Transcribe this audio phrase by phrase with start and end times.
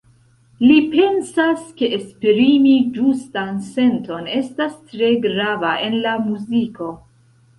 [0.61, 6.89] Li pensas, ke esprimi ĝustan senton estas tre grava en la muziko.